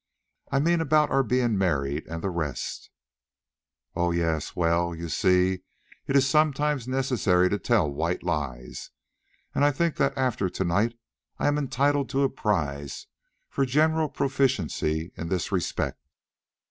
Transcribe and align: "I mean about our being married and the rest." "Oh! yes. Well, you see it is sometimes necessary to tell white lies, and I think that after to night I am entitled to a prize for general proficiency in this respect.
"I 0.51 0.59
mean 0.59 0.81
about 0.81 1.11
our 1.11 1.21
being 1.21 1.59
married 1.59 2.07
and 2.07 2.23
the 2.23 2.31
rest." 2.31 2.89
"Oh! 3.95 4.09
yes. 4.09 4.55
Well, 4.55 4.95
you 4.95 5.09
see 5.09 5.59
it 6.07 6.15
is 6.15 6.27
sometimes 6.27 6.87
necessary 6.87 7.49
to 7.51 7.59
tell 7.59 7.87
white 7.87 8.23
lies, 8.23 8.89
and 9.53 9.63
I 9.63 9.69
think 9.69 9.97
that 9.97 10.17
after 10.17 10.49
to 10.49 10.63
night 10.63 10.97
I 11.37 11.47
am 11.47 11.59
entitled 11.59 12.09
to 12.09 12.23
a 12.23 12.29
prize 12.31 13.05
for 13.47 13.63
general 13.63 14.09
proficiency 14.09 15.13
in 15.17 15.29
this 15.29 15.51
respect. 15.51 16.01